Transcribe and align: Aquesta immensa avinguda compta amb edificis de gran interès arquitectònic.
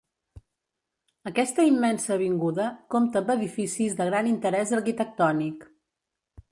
Aquesta 1.31 1.65
immensa 1.71 2.13
avinguda 2.15 2.65
compta 2.97 3.23
amb 3.23 3.31
edificis 3.37 3.99
de 4.01 4.11
gran 4.13 4.35
interès 4.35 4.77
arquitectònic. 4.81 5.71